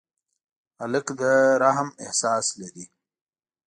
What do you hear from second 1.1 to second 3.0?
د رحم احساس لري.